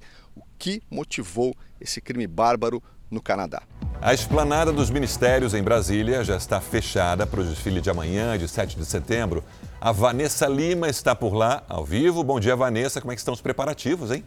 que 0.57 0.81
motivou 0.89 1.55
esse 1.79 2.01
crime 2.01 2.27
bárbaro 2.27 2.81
no 3.09 3.21
Canadá. 3.21 3.61
A 4.01 4.13
esplanada 4.13 4.71
dos 4.71 4.89
ministérios 4.89 5.53
em 5.53 5.63
Brasília 5.63 6.23
já 6.23 6.35
está 6.35 6.59
fechada 6.59 7.25
para 7.25 7.41
o 7.41 7.43
desfile 7.43 7.81
de 7.81 7.89
amanhã, 7.89 8.37
de 8.37 8.47
7 8.47 8.75
de 8.75 8.85
setembro. 8.85 9.43
A 9.79 9.91
Vanessa 9.91 10.47
Lima 10.47 10.89
está 10.89 11.15
por 11.15 11.33
lá, 11.33 11.63
ao 11.67 11.85
vivo. 11.85 12.23
Bom 12.23 12.39
dia, 12.39 12.55
Vanessa. 12.55 12.99
Como 12.99 13.11
é 13.11 13.15
que 13.15 13.21
estão 13.21 13.33
os 13.33 13.41
preparativos, 13.41 14.11
hein? 14.11 14.23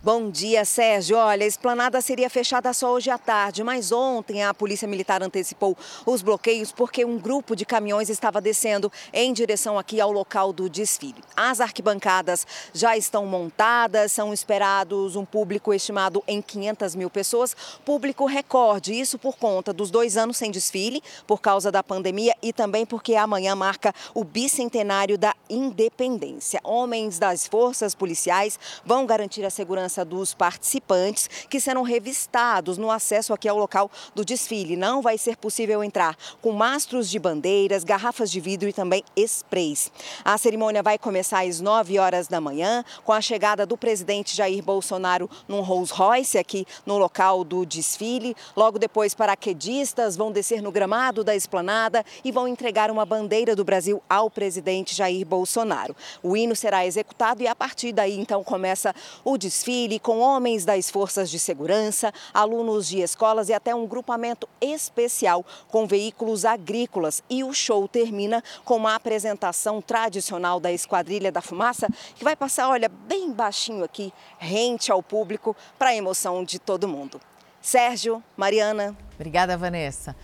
Bom 0.00 0.30
dia, 0.30 0.64
Sérgio. 0.64 1.16
Olha, 1.16 1.42
a 1.42 1.48
esplanada 1.48 2.00
seria 2.00 2.30
fechada 2.30 2.72
só 2.72 2.92
hoje 2.92 3.10
à 3.10 3.18
tarde, 3.18 3.64
mas 3.64 3.90
ontem 3.90 4.44
a 4.44 4.54
Polícia 4.54 4.86
Militar 4.86 5.24
antecipou 5.24 5.76
os 6.06 6.22
bloqueios 6.22 6.70
porque 6.70 7.04
um 7.04 7.18
grupo 7.18 7.56
de 7.56 7.66
caminhões 7.66 8.08
estava 8.08 8.40
descendo 8.40 8.92
em 9.12 9.32
direção 9.32 9.76
aqui 9.76 10.00
ao 10.00 10.12
local 10.12 10.52
do 10.52 10.70
desfile. 10.70 11.16
As 11.36 11.60
arquibancadas 11.60 12.46
já 12.72 12.96
estão 12.96 13.26
montadas, 13.26 14.12
são 14.12 14.32
esperados 14.32 15.16
um 15.16 15.24
público 15.24 15.74
estimado 15.74 16.22
em 16.28 16.40
500 16.40 16.94
mil 16.94 17.10
pessoas, 17.10 17.56
público 17.84 18.24
recorde. 18.24 18.92
Isso 18.92 19.18
por 19.18 19.36
conta 19.36 19.72
dos 19.72 19.90
dois 19.90 20.16
anos 20.16 20.36
sem 20.36 20.52
desfile, 20.52 21.02
por 21.26 21.40
causa 21.40 21.72
da 21.72 21.82
pandemia 21.82 22.36
e 22.40 22.52
também 22.52 22.86
porque 22.86 23.16
amanhã 23.16 23.56
marca 23.56 23.92
o 24.14 24.22
bicentenário 24.22 25.18
da 25.18 25.34
independência. 25.50 26.60
Homens 26.62 27.18
das 27.18 27.48
forças 27.48 27.96
policiais 27.96 28.60
vão 28.84 29.04
garantir 29.04 29.44
a 29.44 29.50
segurança 29.50 29.87
segurança 29.88 30.04
dos 30.04 30.34
participantes 30.34 31.28
que 31.48 31.58
serão 31.58 31.82
revistados 31.82 32.76
no 32.76 32.90
acesso 32.90 33.32
aqui 33.32 33.48
ao 33.48 33.58
local 33.58 33.90
do 34.14 34.24
desfile. 34.24 34.76
Não 34.76 35.00
vai 35.00 35.16
ser 35.16 35.36
possível 35.36 35.82
entrar 35.82 36.16
com 36.42 36.52
mastros 36.52 37.08
de 37.08 37.18
bandeiras, 37.18 37.84
garrafas 37.84 38.30
de 38.30 38.38
vidro 38.40 38.68
e 38.68 38.72
também 38.72 39.02
sprays. 39.16 39.90
A 40.24 40.36
cerimônia 40.36 40.82
vai 40.82 40.98
começar 40.98 41.44
às 41.44 41.60
9 41.60 41.98
horas 41.98 42.28
da 42.28 42.40
manhã, 42.40 42.84
com 43.04 43.12
a 43.12 43.20
chegada 43.20 43.64
do 43.64 43.76
presidente 43.76 44.36
Jair 44.36 44.62
Bolsonaro 44.62 45.28
num 45.48 45.60
Rolls 45.60 45.92
Royce 45.92 46.38
aqui 46.38 46.66
no 46.84 46.98
local 46.98 47.42
do 47.42 47.64
desfile. 47.64 48.36
Logo 48.56 48.78
depois, 48.78 49.14
paraquedistas 49.14 50.16
vão 50.16 50.30
descer 50.30 50.60
no 50.60 50.70
gramado 50.70 51.24
da 51.24 51.34
esplanada 51.34 52.04
e 52.24 52.30
vão 52.30 52.46
entregar 52.46 52.90
uma 52.90 53.06
bandeira 53.06 53.56
do 53.56 53.64
Brasil 53.64 54.02
ao 54.08 54.30
presidente 54.30 54.94
Jair 54.94 55.24
Bolsonaro. 55.26 55.96
O 56.22 56.36
hino 56.36 56.54
será 56.54 56.84
executado 56.84 57.42
e 57.42 57.46
a 57.46 57.54
partir 57.54 57.92
daí 57.92 58.18
então 58.18 58.44
começa 58.44 58.94
o 59.24 59.38
desfile 59.38 59.77
desfile 59.78 60.00
com 60.00 60.18
homens 60.18 60.64
das 60.64 60.90
forças 60.90 61.30
de 61.30 61.38
segurança, 61.38 62.12
alunos 62.34 62.88
de 62.88 63.00
escolas 63.00 63.48
e 63.48 63.52
até 63.52 63.74
um 63.74 63.86
grupamento 63.86 64.48
especial 64.60 65.44
com 65.68 65.86
veículos 65.86 66.44
agrícolas. 66.44 67.22
E 67.30 67.44
o 67.44 67.52
show 67.52 67.86
termina 67.86 68.42
com 68.64 68.76
uma 68.76 68.96
apresentação 68.96 69.80
tradicional 69.80 70.58
da 70.58 70.72
Esquadrilha 70.72 71.30
da 71.30 71.40
Fumaça, 71.40 71.88
que 72.16 72.24
vai 72.24 72.34
passar, 72.34 72.68
olha, 72.68 72.88
bem 72.88 73.30
baixinho 73.30 73.84
aqui, 73.84 74.12
rente 74.38 74.90
ao 74.90 75.02
público, 75.02 75.54
para 75.78 75.90
a 75.90 75.94
emoção 75.94 76.42
de 76.42 76.58
todo 76.58 76.88
mundo. 76.88 77.20
Sérgio, 77.60 78.22
Mariana. 78.36 78.96
Obrigada, 79.14 79.56
Vanessa. 79.56 80.16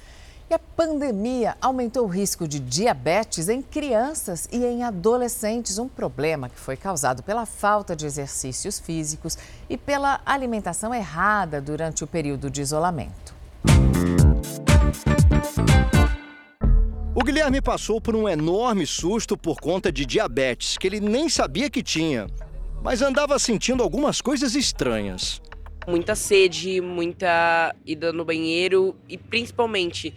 A 0.54 0.58
pandemia 0.76 1.56
aumentou 1.61 2.04
o 2.04 2.08
risco 2.08 2.46
de 2.46 2.61
diabetes 2.61 3.49
em 3.49 3.61
crianças 3.61 4.49
e 4.52 4.64
em 4.64 4.84
adolescentes, 4.84 5.78
um 5.78 5.88
problema 5.88 6.49
que 6.49 6.56
foi 6.56 6.76
causado 6.76 7.25
pela 7.25 7.44
falta 7.44 7.96
de 7.96 8.06
exercícios 8.06 8.78
físicos 8.78 9.37
e 9.68 9.76
pela 9.76 10.20
alimentação 10.25 10.94
errada 10.94 11.61
durante 11.61 12.04
o 12.04 12.06
período 12.06 12.49
de 12.49 12.62
isolamento. 12.62 13.34
O 17.16 17.25
Guilherme 17.25 17.61
passou 17.61 18.00
por 18.00 18.14
um 18.14 18.28
enorme 18.28 18.87
susto 18.87 19.37
por 19.37 19.61
conta 19.61 19.90
de 19.90 20.06
diabetes, 20.06 20.78
que 20.78 20.87
ele 20.87 21.00
nem 21.00 21.28
sabia 21.28 21.68
que 21.68 21.82
tinha, 21.82 22.28
mas 22.80 23.02
andava 23.02 23.40
sentindo 23.40 23.82
algumas 23.82 24.20
coisas 24.20 24.54
estranhas 24.54 25.42
muita 25.86 26.14
sede, 26.14 26.80
muita 26.80 27.74
ida 27.84 28.12
no 28.12 28.24
banheiro 28.24 28.94
e 29.08 29.16
principalmente 29.16 30.14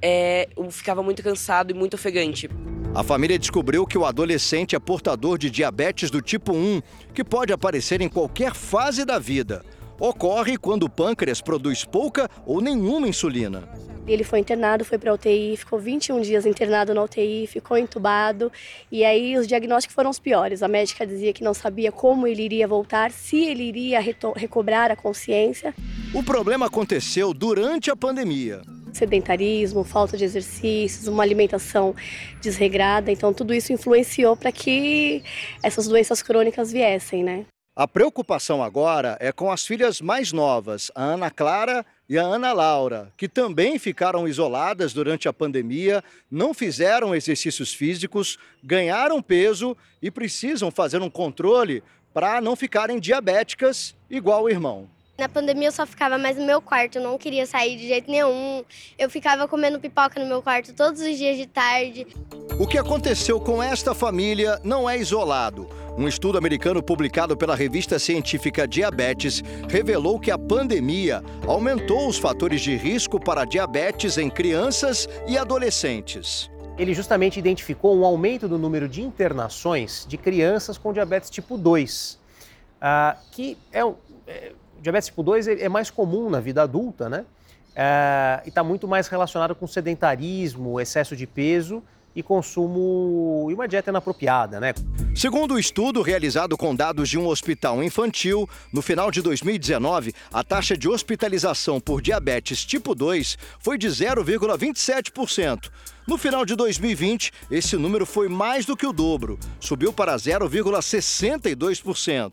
é, 0.00 0.48
eu 0.56 0.70
ficava 0.70 1.02
muito 1.02 1.22
cansado 1.22 1.70
e 1.70 1.74
muito 1.74 1.94
ofegante. 1.94 2.48
A 2.94 3.02
família 3.02 3.38
descobriu 3.38 3.86
que 3.86 3.98
o 3.98 4.06
adolescente 4.06 4.74
é 4.74 4.78
portador 4.78 5.36
de 5.36 5.50
diabetes 5.50 6.10
do 6.10 6.22
tipo 6.22 6.52
1, 6.54 6.80
que 7.12 7.22
pode 7.22 7.52
aparecer 7.52 8.00
em 8.00 8.08
qualquer 8.08 8.54
fase 8.54 9.04
da 9.04 9.18
vida. 9.18 9.62
Ocorre 9.98 10.58
quando 10.58 10.82
o 10.82 10.90
pâncreas 10.90 11.40
produz 11.40 11.84
pouca 11.84 12.28
ou 12.44 12.60
nenhuma 12.60 13.08
insulina. 13.08 13.66
Ele 14.06 14.22
foi 14.22 14.38
internado, 14.38 14.84
foi 14.84 14.98
para 14.98 15.12
UTI, 15.12 15.56
ficou 15.56 15.80
21 15.80 16.20
dias 16.20 16.46
internado 16.46 16.94
na 16.94 17.02
UTI, 17.02 17.46
ficou 17.48 17.76
entubado. 17.76 18.52
E 18.92 19.04
aí 19.04 19.36
os 19.36 19.48
diagnósticos 19.48 19.94
foram 19.94 20.10
os 20.10 20.18
piores. 20.18 20.62
A 20.62 20.68
médica 20.68 21.06
dizia 21.06 21.32
que 21.32 21.42
não 21.42 21.52
sabia 21.52 21.90
como 21.90 22.26
ele 22.26 22.42
iria 22.42 22.68
voltar, 22.68 23.10
se 23.10 23.42
ele 23.44 23.64
iria 23.64 23.98
recobrar 24.36 24.92
a 24.92 24.96
consciência. 24.96 25.74
O 26.14 26.22
problema 26.22 26.66
aconteceu 26.66 27.34
durante 27.34 27.90
a 27.90 27.96
pandemia 27.96 28.62
sedentarismo, 28.92 29.84
falta 29.84 30.16
de 30.16 30.24
exercícios, 30.24 31.06
uma 31.06 31.22
alimentação 31.22 31.94
desregrada. 32.40 33.12
Então, 33.12 33.30
tudo 33.30 33.52
isso 33.52 33.70
influenciou 33.70 34.34
para 34.34 34.50
que 34.50 35.22
essas 35.62 35.86
doenças 35.86 36.22
crônicas 36.22 36.72
viessem, 36.72 37.22
né? 37.22 37.44
A 37.78 37.86
preocupação 37.86 38.62
agora 38.62 39.18
é 39.20 39.30
com 39.30 39.52
as 39.52 39.66
filhas 39.66 40.00
mais 40.00 40.32
novas, 40.32 40.90
a 40.94 41.02
Ana 41.02 41.30
Clara 41.30 41.84
e 42.08 42.16
a 42.16 42.22
Ana 42.22 42.50
Laura, 42.54 43.12
que 43.18 43.28
também 43.28 43.78
ficaram 43.78 44.26
isoladas 44.26 44.94
durante 44.94 45.28
a 45.28 45.32
pandemia, 45.32 46.02
não 46.30 46.54
fizeram 46.54 47.14
exercícios 47.14 47.74
físicos, 47.74 48.38
ganharam 48.64 49.20
peso 49.20 49.76
e 50.00 50.10
precisam 50.10 50.70
fazer 50.70 51.02
um 51.02 51.10
controle 51.10 51.82
para 52.14 52.40
não 52.40 52.56
ficarem 52.56 52.98
diabéticas 52.98 53.94
igual 54.08 54.44
o 54.44 54.48
irmão. 54.48 54.88
Na 55.18 55.28
pandemia 55.28 55.68
eu 55.68 55.72
só 55.72 55.86
ficava 55.86 56.16
mais 56.16 56.38
no 56.38 56.46
meu 56.46 56.62
quarto, 56.62 56.96
eu 56.96 57.02
não 57.02 57.18
queria 57.18 57.44
sair 57.44 57.76
de 57.76 57.88
jeito 57.88 58.10
nenhum. 58.10 58.64
Eu 58.98 59.10
ficava 59.10 59.46
comendo 59.46 59.78
pipoca 59.78 60.18
no 60.18 60.26
meu 60.26 60.42
quarto 60.42 60.72
todos 60.72 61.02
os 61.02 61.18
dias 61.18 61.36
de 61.36 61.46
tarde. 61.46 62.06
O 62.58 62.66
que 62.66 62.78
aconteceu 62.78 63.38
com 63.38 63.62
esta 63.62 63.94
família 63.94 64.58
não 64.64 64.88
é 64.88 64.96
isolado. 64.98 65.68
Um 65.98 66.06
estudo 66.06 66.36
americano 66.36 66.82
publicado 66.82 67.34
pela 67.38 67.56
revista 67.56 67.98
científica 67.98 68.68
Diabetes 68.68 69.42
revelou 69.66 70.20
que 70.20 70.30
a 70.30 70.36
pandemia 70.36 71.22
aumentou 71.46 72.06
os 72.06 72.18
fatores 72.18 72.60
de 72.60 72.76
risco 72.76 73.18
para 73.18 73.46
diabetes 73.46 74.18
em 74.18 74.28
crianças 74.28 75.08
e 75.26 75.38
adolescentes. 75.38 76.50
Ele 76.76 76.92
justamente 76.92 77.38
identificou 77.38 77.96
um 77.96 78.04
aumento 78.04 78.46
do 78.46 78.58
número 78.58 78.86
de 78.86 79.00
internações 79.00 80.04
de 80.06 80.18
crianças 80.18 80.76
com 80.76 80.92
diabetes 80.92 81.30
tipo 81.30 81.56
2, 81.56 82.12
uh, 82.12 82.18
ah, 82.78 83.16
que 83.32 83.56
é, 83.72 83.80
é 84.26 84.52
diabetes 84.82 85.08
tipo 85.08 85.22
2 85.22 85.48
é, 85.48 85.62
é 85.62 85.68
mais 85.70 85.88
comum 85.88 86.28
na 86.28 86.40
vida 86.40 86.62
adulta, 86.62 87.08
né? 87.08 87.24
É, 87.74 88.42
e 88.44 88.50
está 88.50 88.62
muito 88.62 88.86
mais 88.86 89.08
relacionado 89.08 89.54
com 89.54 89.66
sedentarismo, 89.66 90.78
excesso 90.78 91.16
de 91.16 91.26
peso 91.26 91.82
e 92.16 92.22
consumo 92.22 93.48
e 93.50 93.54
uma 93.54 93.68
dieta 93.68 93.90
inapropriada, 93.90 94.58
né? 94.58 94.72
Segundo 95.14 95.52
o 95.54 95.58
estudo 95.58 96.00
realizado 96.00 96.56
com 96.56 96.74
dados 96.74 97.10
de 97.10 97.18
um 97.18 97.26
hospital 97.26 97.84
infantil, 97.84 98.48
no 98.72 98.80
final 98.80 99.10
de 99.10 99.20
2019, 99.20 100.14
a 100.32 100.42
taxa 100.42 100.78
de 100.78 100.88
hospitalização 100.88 101.78
por 101.78 102.00
diabetes 102.00 102.64
tipo 102.64 102.94
2 102.94 103.36
foi 103.60 103.76
de 103.76 103.88
0,27%. 103.88 105.70
No 106.08 106.16
final 106.16 106.46
de 106.46 106.56
2020, 106.56 107.32
esse 107.50 107.76
número 107.76 108.06
foi 108.06 108.28
mais 108.28 108.64
do 108.64 108.76
que 108.76 108.86
o 108.86 108.92
dobro, 108.92 109.36
subiu 109.60 109.92
para 109.92 110.16
0,62%. 110.16 112.32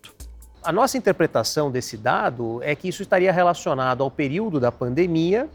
a 0.64 0.72
nossa 0.72 0.98
interpretação 0.98 1.70
desse 1.70 1.98
dado 1.98 2.62
é 2.64 2.74
que 2.74 2.88
isso 2.88 3.02
estaria 3.02 3.34
relacionado 3.34 4.02
ao 4.02 4.10
período 4.10 4.62
da 4.62 4.72
pandemia, 4.72 5.50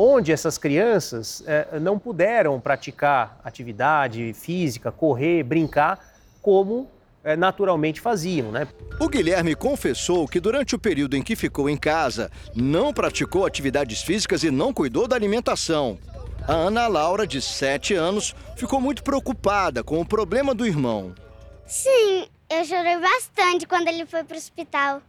onde 0.00 0.30
essas 0.30 0.56
crianças 0.56 1.42
eh, 1.44 1.80
não 1.80 1.98
puderam 1.98 2.60
praticar 2.60 3.40
atividade 3.42 4.32
física, 4.32 4.92
correr, 4.92 5.42
brincar, 5.42 6.14
como 6.40 6.88
eh, 7.24 7.34
naturalmente 7.34 8.00
faziam, 8.00 8.52
né? 8.52 8.68
O 9.00 9.08
Guilherme 9.08 9.56
confessou 9.56 10.28
que 10.28 10.38
durante 10.38 10.76
o 10.76 10.78
período 10.78 11.16
em 11.16 11.22
que 11.22 11.34
ficou 11.34 11.68
em 11.68 11.76
casa, 11.76 12.30
não 12.54 12.94
praticou 12.94 13.44
atividades 13.44 14.00
físicas 14.00 14.44
e 14.44 14.52
não 14.52 14.72
cuidou 14.72 15.08
da 15.08 15.16
alimentação. 15.16 15.98
A 16.46 16.52
Ana 16.52 16.86
Laura, 16.86 17.26
de 17.26 17.42
7 17.42 17.94
anos, 17.94 18.36
ficou 18.56 18.80
muito 18.80 19.02
preocupada 19.02 19.82
com 19.82 20.00
o 20.00 20.06
problema 20.06 20.54
do 20.54 20.64
irmão. 20.64 21.12
Sim, 21.66 22.28
eu 22.48 22.64
chorei 22.64 22.98
bastante 23.00 23.66
quando 23.66 23.88
ele 23.88 24.06
foi 24.06 24.22
para 24.22 24.36
o 24.36 24.38
hospital. 24.38 25.02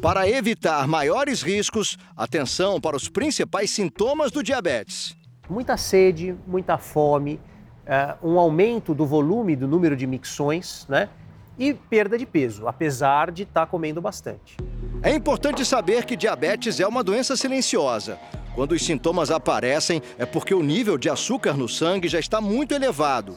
Para 0.00 0.26
evitar 0.26 0.88
maiores 0.88 1.42
riscos, 1.42 1.98
atenção 2.16 2.80
para 2.80 2.96
os 2.96 3.06
principais 3.06 3.70
sintomas 3.70 4.30
do 4.30 4.42
diabetes. 4.42 5.14
Muita 5.46 5.76
sede, 5.76 6.34
muita 6.46 6.78
fome, 6.78 7.38
uh, 7.84 8.26
um 8.26 8.38
aumento 8.38 8.94
do 8.94 9.04
volume 9.04 9.54
do 9.54 9.68
número 9.68 9.94
de 9.94 10.06
micções, 10.06 10.86
né? 10.88 11.10
E 11.58 11.74
perda 11.74 12.16
de 12.16 12.24
peso, 12.24 12.66
apesar 12.66 13.30
de 13.30 13.42
estar 13.42 13.60
tá 13.60 13.66
comendo 13.66 14.00
bastante. 14.00 14.56
É 15.02 15.12
importante 15.12 15.66
saber 15.66 16.06
que 16.06 16.16
diabetes 16.16 16.80
é 16.80 16.86
uma 16.86 17.04
doença 17.04 17.36
silenciosa. 17.36 18.18
Quando 18.54 18.72
os 18.72 18.82
sintomas 18.82 19.30
aparecem, 19.30 20.00
é 20.16 20.24
porque 20.24 20.54
o 20.54 20.62
nível 20.62 20.96
de 20.96 21.10
açúcar 21.10 21.52
no 21.52 21.68
sangue 21.68 22.08
já 22.08 22.18
está 22.18 22.40
muito 22.40 22.72
elevado. 22.72 23.36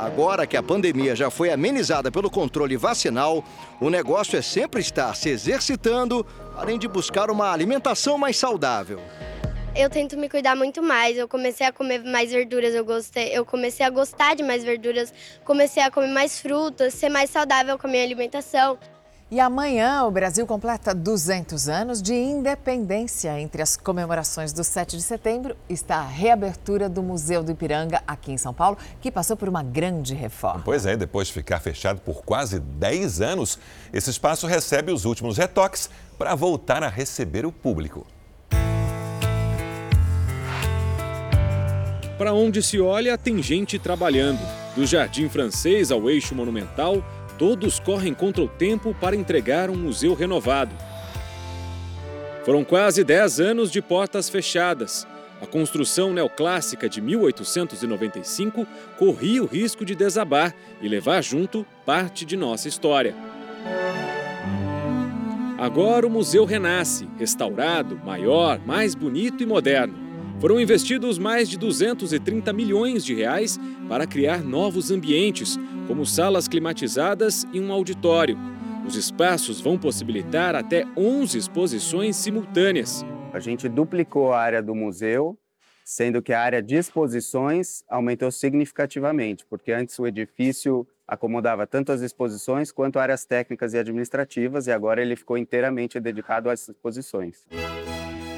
Agora 0.00 0.46
que 0.46 0.56
a 0.56 0.62
pandemia 0.62 1.14
já 1.14 1.30
foi 1.30 1.50
amenizada 1.50 2.10
pelo 2.10 2.30
controle 2.30 2.74
vacinal, 2.74 3.44
o 3.78 3.90
negócio 3.90 4.38
é 4.38 4.40
sempre 4.40 4.80
estar 4.80 5.14
se 5.14 5.28
exercitando, 5.28 6.26
além 6.56 6.78
de 6.78 6.88
buscar 6.88 7.30
uma 7.30 7.52
alimentação 7.52 8.16
mais 8.16 8.38
saudável. 8.38 8.98
Eu 9.76 9.90
tento 9.90 10.16
me 10.16 10.26
cuidar 10.26 10.56
muito 10.56 10.82
mais. 10.82 11.18
Eu 11.18 11.28
comecei 11.28 11.66
a 11.66 11.70
comer 11.70 12.02
mais 12.02 12.32
verduras, 12.32 12.74
eu 12.74 12.82
gostei, 12.82 13.28
eu 13.36 13.44
comecei 13.44 13.84
a 13.84 13.90
gostar 13.90 14.34
de 14.34 14.42
mais 14.42 14.64
verduras, 14.64 15.12
comecei 15.44 15.82
a 15.82 15.90
comer 15.90 16.08
mais 16.08 16.40
frutas, 16.40 16.94
ser 16.94 17.10
mais 17.10 17.28
saudável 17.28 17.78
com 17.78 17.86
a 17.86 17.90
minha 17.90 18.02
alimentação. 18.02 18.78
E 19.32 19.38
amanhã 19.38 20.02
o 20.06 20.10
Brasil 20.10 20.44
completa 20.44 20.92
200 20.92 21.68
anos 21.68 22.02
de 22.02 22.12
independência. 22.12 23.40
Entre 23.40 23.62
as 23.62 23.76
comemorações 23.76 24.52
do 24.52 24.64
7 24.64 24.96
de 24.96 25.02
setembro 25.04 25.56
está 25.68 25.98
a 25.98 26.06
reabertura 26.06 26.88
do 26.88 27.00
Museu 27.00 27.40
do 27.40 27.52
Ipiranga, 27.52 28.02
aqui 28.08 28.32
em 28.32 28.36
São 28.36 28.52
Paulo, 28.52 28.76
que 29.00 29.08
passou 29.08 29.36
por 29.36 29.48
uma 29.48 29.62
grande 29.62 30.14
reforma. 30.14 30.62
Pois 30.64 30.84
é, 30.84 30.96
depois 30.96 31.28
de 31.28 31.34
ficar 31.34 31.60
fechado 31.60 32.00
por 32.00 32.24
quase 32.24 32.58
10 32.58 33.20
anos, 33.20 33.56
esse 33.92 34.10
espaço 34.10 34.48
recebe 34.48 34.90
os 34.90 35.04
últimos 35.04 35.38
retoques 35.38 35.88
para 36.18 36.34
voltar 36.34 36.82
a 36.82 36.88
receber 36.88 37.46
o 37.46 37.52
público. 37.52 38.04
Para 42.18 42.34
onde 42.34 42.64
se 42.64 42.80
olha, 42.80 43.16
tem 43.16 43.40
gente 43.40 43.78
trabalhando. 43.78 44.40
Do 44.74 44.84
Jardim 44.84 45.28
Francês 45.28 45.92
ao 45.92 46.10
Eixo 46.10 46.34
Monumental, 46.34 47.02
todos 47.40 47.80
correm 47.80 48.12
contra 48.12 48.42
o 48.44 48.48
tempo 48.48 48.94
para 49.00 49.16
entregar 49.16 49.70
um 49.70 49.74
museu 49.74 50.12
renovado. 50.12 50.76
Foram 52.44 52.62
quase 52.62 53.02
10 53.02 53.40
anos 53.40 53.70
de 53.70 53.80
portas 53.80 54.28
fechadas. 54.28 55.06
A 55.40 55.46
construção 55.46 56.12
neoclássica 56.12 56.86
de 56.86 57.00
1895 57.00 58.66
corria 58.98 59.42
o 59.42 59.46
risco 59.46 59.86
de 59.86 59.94
desabar 59.94 60.54
e 60.82 60.88
levar 60.88 61.22
junto 61.22 61.66
parte 61.86 62.26
de 62.26 62.36
nossa 62.36 62.68
história. 62.68 63.14
Agora 65.56 66.06
o 66.06 66.10
museu 66.10 66.44
renasce, 66.44 67.08
restaurado, 67.18 67.98
maior, 68.04 68.60
mais 68.66 68.94
bonito 68.94 69.42
e 69.42 69.46
moderno. 69.46 70.10
Foram 70.40 70.60
investidos 70.60 71.18
mais 71.18 71.48
de 71.48 71.58
230 71.58 72.50
milhões 72.52 73.04
de 73.04 73.14
reais 73.14 73.58
para 73.88 74.06
criar 74.06 74.42
novos 74.42 74.90
ambientes, 74.90 75.58
como 75.90 76.06
salas 76.06 76.46
climatizadas 76.46 77.44
e 77.52 77.60
um 77.60 77.72
auditório. 77.72 78.38
Os 78.86 78.94
espaços 78.94 79.60
vão 79.60 79.76
possibilitar 79.76 80.54
até 80.54 80.86
11 80.96 81.36
exposições 81.36 82.14
simultâneas. 82.14 83.04
A 83.32 83.40
gente 83.40 83.68
duplicou 83.68 84.32
a 84.32 84.38
área 84.38 84.62
do 84.62 84.72
museu, 84.72 85.36
sendo 85.84 86.22
que 86.22 86.32
a 86.32 86.40
área 86.40 86.62
de 86.62 86.76
exposições 86.76 87.82
aumentou 87.88 88.30
significativamente, 88.30 89.44
porque 89.50 89.72
antes 89.72 89.98
o 89.98 90.06
edifício 90.06 90.86
acomodava 91.08 91.66
tanto 91.66 91.90
as 91.90 92.02
exposições 92.02 92.70
quanto 92.70 93.00
áreas 93.00 93.24
técnicas 93.24 93.74
e 93.74 93.78
administrativas, 93.78 94.68
e 94.68 94.70
agora 94.70 95.02
ele 95.02 95.16
ficou 95.16 95.36
inteiramente 95.36 95.98
dedicado 95.98 96.48
às 96.48 96.68
exposições. 96.68 97.48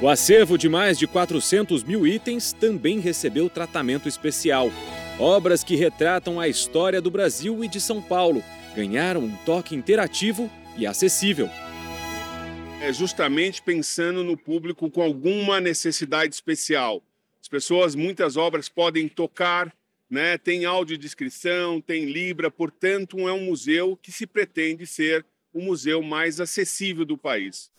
O 0.01 0.09
acervo 0.09 0.57
de 0.57 0.67
mais 0.67 0.97
de 0.97 1.05
400 1.05 1.83
mil 1.83 2.07
itens 2.07 2.51
também 2.51 2.99
recebeu 2.99 3.47
tratamento 3.47 4.09
especial. 4.09 4.71
Obras 5.19 5.63
que 5.63 5.75
retratam 5.75 6.39
a 6.39 6.47
história 6.47 6.99
do 6.99 7.11
Brasil 7.11 7.63
e 7.63 7.67
de 7.67 7.79
São 7.79 8.01
Paulo 8.01 8.43
ganharam 8.75 9.21
um 9.21 9.35
toque 9.45 9.75
interativo 9.75 10.49
e 10.75 10.87
acessível. 10.87 11.47
É 12.81 12.91
justamente 12.91 13.61
pensando 13.61 14.23
no 14.23 14.35
público 14.35 14.89
com 14.89 15.01
alguma 15.01 15.61
necessidade 15.61 16.33
especial. 16.33 17.03
As 17.39 17.47
pessoas, 17.47 17.93
muitas 17.93 18.35
obras 18.35 18.67
podem 18.67 19.07
tocar, 19.07 19.71
né? 20.09 20.37
tem 20.37 20.65
audiodescrição, 20.65 21.79
tem 21.79 22.05
Libra, 22.05 22.49
portanto, 22.49 23.27
é 23.27 23.31
um 23.31 23.45
museu 23.45 23.95
que 24.01 24.11
se 24.11 24.25
pretende 24.25 24.87
ser 24.87 25.23
o 25.53 25.61
museu 25.61 26.01
mais 26.01 26.39
acessível 26.39 27.05
do 27.05 27.17
país. 27.17 27.71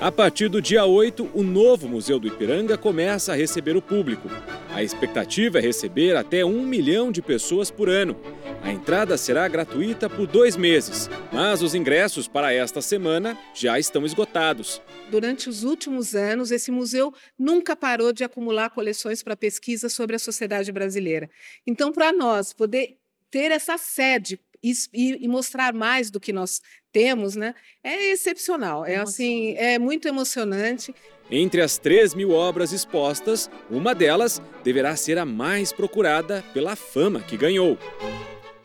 A 0.00 0.10
partir 0.10 0.48
do 0.48 0.60
dia 0.60 0.84
8, 0.84 1.30
o 1.32 1.42
novo 1.42 1.88
Museu 1.88 2.18
do 2.18 2.26
Ipiranga 2.26 2.76
começa 2.76 3.32
a 3.32 3.36
receber 3.36 3.76
o 3.76 3.80
público. 3.80 4.28
A 4.70 4.82
expectativa 4.82 5.58
é 5.58 5.62
receber 5.62 6.16
até 6.16 6.44
um 6.44 6.62
milhão 6.62 7.12
de 7.12 7.22
pessoas 7.22 7.70
por 7.70 7.88
ano. 7.88 8.16
A 8.62 8.72
entrada 8.72 9.16
será 9.16 9.46
gratuita 9.46 10.10
por 10.10 10.26
dois 10.26 10.56
meses, 10.56 11.08
mas 11.32 11.62
os 11.62 11.74
ingressos 11.74 12.26
para 12.26 12.52
esta 12.52 12.82
semana 12.82 13.38
já 13.54 13.78
estão 13.78 14.04
esgotados. 14.04 14.82
Durante 15.10 15.48
os 15.48 15.62
últimos 15.62 16.14
anos, 16.14 16.50
esse 16.50 16.70
museu 16.70 17.14
nunca 17.38 17.76
parou 17.76 18.12
de 18.12 18.24
acumular 18.24 18.70
coleções 18.70 19.22
para 19.22 19.36
pesquisa 19.36 19.88
sobre 19.88 20.16
a 20.16 20.18
sociedade 20.18 20.72
brasileira. 20.72 21.30
Então, 21.66 21.92
para 21.92 22.12
nós 22.12 22.52
poder 22.52 22.98
ter 23.30 23.50
essa 23.50 23.78
sede 23.78 24.40
e, 24.64 25.24
e, 25.24 25.28
mostrar 25.28 25.72
mais 25.74 26.10
do 26.10 26.18
que 26.18 26.32
nós 26.32 26.62
temos, 26.90 27.36
né? 27.36 27.54
É 27.82 28.12
excepcional. 28.12 28.86
É 28.86 28.96
assim, 28.96 29.54
é 29.58 29.78
muito 29.78 30.08
emocionante. 30.08 30.94
Entre 31.30 31.60
as 31.60 31.76
3 31.76 32.14
mil 32.14 32.30
obras 32.30 32.72
expostas, 32.72 33.50
uma 33.70 33.94
delas 33.94 34.40
deverá 34.62 34.96
ser 34.96 35.18
a 35.18 35.26
mais 35.26 35.72
procurada 35.72 36.42
pela 36.54 36.76
fama 36.76 37.20
que 37.20 37.36
ganhou. 37.36 37.76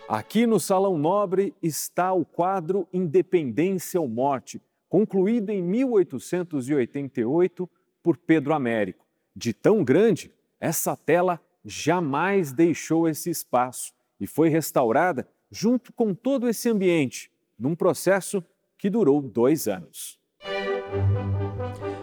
Aqui 0.08 0.48
no 0.48 0.60
Salão 0.60 0.98
Nobre 0.98 1.54
está 1.62 2.14
o 2.14 2.24
quadro 2.24 2.88
Independência 2.94 4.00
ou 4.00 4.08
Morte, 4.08 4.62
concluído 4.88 5.50
em 5.50 5.62
1888 5.62 7.70
por 8.02 8.16
Pedro 8.18 8.54
Américo. 8.54 9.06
De 9.36 9.54
tão 9.54 9.84
grande, 9.84 10.32
essa 10.60 10.96
tela 10.96 11.40
jamais 11.64 12.52
deixou 12.52 13.08
esse 13.08 13.30
espaço 13.30 13.94
e 14.20 14.26
foi 14.26 14.50
restaurada 14.50 15.28
junto 15.52 15.92
com 15.94 16.14
todo 16.14 16.48
esse 16.48 16.70
ambiente, 16.70 17.32
num 17.58 17.76
processo 17.76 18.44
que 18.78 18.90
durou 18.90 19.22
dois 19.22 19.68
anos. 19.68 20.20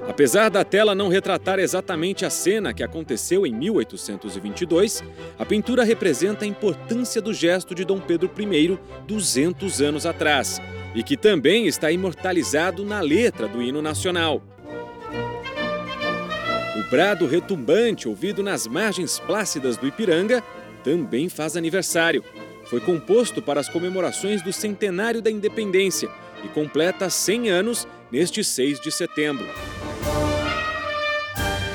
Apesar 0.09 0.49
da 0.49 0.65
tela 0.65 0.95
não 0.95 1.09
retratar 1.09 1.59
exatamente 1.59 2.25
a 2.25 2.31
cena 2.31 2.73
que 2.73 2.83
aconteceu 2.83 3.47
em 3.47 3.53
1822, 3.53 5.05
a 5.39 5.45
pintura 5.45 5.85
representa 5.85 6.45
a 6.45 6.49
importância 6.49 7.21
do 7.21 7.35
gesto 7.35 7.75
de 7.75 7.85
Dom 7.85 8.01
Pedro 8.01 8.31
I 8.39 8.79
200 9.07 9.83
anos 9.83 10.07
atrás 10.07 10.61
e 10.95 11.03
que 11.03 11.17
também 11.17 11.67
está 11.67 11.93
imortalizado 11.93 12.85
na 12.85 13.01
letra 13.01 13.47
do 13.47 13.61
hino 13.61 13.83
nacional. 13.83 14.43
O 16.79 16.91
brado 16.91 17.27
retumbante 17.27 18.09
ouvido 18.09 18.43
nas 18.43 18.67
margens 18.67 19.19
plácidas 19.19 19.77
do 19.77 19.87
Ipiranga 19.87 20.43
também 20.83 21.29
faz 21.29 21.57
aniversário 21.57 22.25
foi 22.67 22.81
composto 22.81 23.41
para 23.41 23.61
as 23.61 23.69
comemorações 23.69 24.43
do 24.43 24.53
centenário 24.53 25.23
da 25.23 25.31
independência 25.31 26.09
e 26.45 26.49
completa 26.49 27.09
100 27.09 27.49
anos 27.49 27.89
neste 28.11 28.43
6 28.43 28.81
de 28.81 28.91
setembro. 28.91 29.47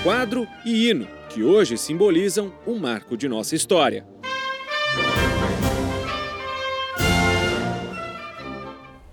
Quadro 0.04 0.48
e 0.66 0.90
hino, 0.90 1.08
que 1.30 1.44
hoje 1.44 1.78
simbolizam 1.78 2.52
um 2.66 2.78
marco 2.78 3.16
de 3.16 3.30
nossa 3.30 3.56
história. 3.56 4.06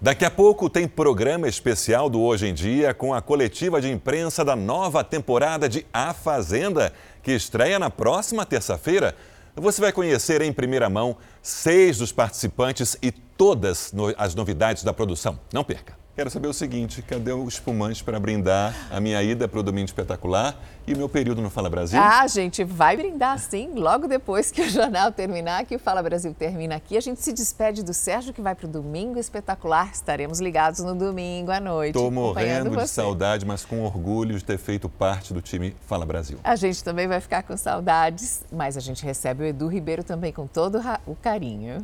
Daqui 0.00 0.24
a 0.24 0.30
pouco 0.30 0.70
tem 0.70 0.88
programa 0.88 1.48
especial 1.48 2.08
do 2.08 2.20
Hoje 2.20 2.46
em 2.46 2.54
Dia 2.54 2.94
com 2.94 3.12
a 3.12 3.20
coletiva 3.20 3.80
de 3.80 3.90
imprensa 3.90 4.44
da 4.44 4.56
nova 4.56 5.04
temporada 5.04 5.68
de 5.68 5.84
A 5.92 6.14
Fazenda, 6.14 6.92
que 7.22 7.32
estreia 7.32 7.78
na 7.78 7.90
próxima 7.90 8.46
terça-feira. 8.46 9.14
Você 9.60 9.80
vai 9.80 9.92
conhecer 9.92 10.40
em 10.42 10.52
primeira 10.52 10.88
mão 10.88 11.16
seis 11.42 11.98
dos 11.98 12.12
participantes 12.12 12.96
e 13.02 13.10
todas 13.10 13.92
as 14.16 14.34
novidades 14.34 14.84
da 14.84 14.92
produção. 14.92 15.38
Não 15.52 15.64
perca! 15.64 16.07
Quero 16.18 16.30
saber 16.30 16.48
o 16.48 16.52
seguinte: 16.52 17.00
cadê 17.00 17.30
o 17.30 17.46
espumante 17.46 18.02
para 18.02 18.18
brindar 18.18 18.74
a 18.90 18.98
minha 18.98 19.22
ida 19.22 19.46
para 19.46 19.60
o 19.60 19.62
Domingo 19.62 19.84
Espetacular 19.84 20.60
e 20.84 20.92
o 20.92 20.96
meu 20.96 21.08
período 21.08 21.40
no 21.40 21.48
Fala 21.48 21.70
Brasil? 21.70 21.96
Ah, 21.96 22.26
gente 22.26 22.64
vai 22.64 22.96
brindar 22.96 23.38
sim, 23.38 23.70
logo 23.76 24.08
depois 24.08 24.50
que 24.50 24.60
o 24.62 24.68
jornal 24.68 25.12
terminar, 25.12 25.64
que 25.64 25.76
o 25.76 25.78
Fala 25.78 26.02
Brasil 26.02 26.34
termina 26.34 26.74
aqui. 26.74 26.96
A 26.96 27.00
gente 27.00 27.20
se 27.20 27.32
despede 27.32 27.84
do 27.84 27.94
Sérgio, 27.94 28.32
que 28.32 28.42
vai 28.42 28.56
para 28.56 28.66
o 28.66 28.68
Domingo 28.68 29.16
Espetacular. 29.16 29.92
Estaremos 29.92 30.40
ligados 30.40 30.80
no 30.80 30.92
domingo 30.92 31.52
à 31.52 31.60
noite. 31.60 31.94
Estou 31.94 32.10
morrendo 32.10 32.76
de 32.76 32.88
saudade, 32.88 33.46
mas 33.46 33.64
com 33.64 33.84
orgulho 33.84 34.36
de 34.36 34.44
ter 34.44 34.58
feito 34.58 34.88
parte 34.88 35.32
do 35.32 35.40
time 35.40 35.76
Fala 35.86 36.04
Brasil. 36.04 36.40
A 36.42 36.56
gente 36.56 36.82
também 36.82 37.06
vai 37.06 37.20
ficar 37.20 37.44
com 37.44 37.56
saudades, 37.56 38.42
mas 38.50 38.76
a 38.76 38.80
gente 38.80 39.04
recebe 39.04 39.44
o 39.44 39.46
Edu 39.46 39.68
Ribeiro 39.68 40.02
também 40.02 40.32
com 40.32 40.48
todo 40.48 40.80
o 41.06 41.14
carinho. 41.14 41.74